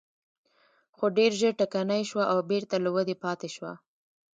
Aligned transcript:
خو 0.95 1.05
ډېر 1.17 1.31
ژر 1.39 1.53
ټکنۍ 1.59 2.01
شوه 2.09 2.23
او 2.31 2.37
بېرته 2.51 2.75
له 2.83 2.89
ودې 2.95 3.15
پاتې 3.23 3.49
شوه. 3.55 3.73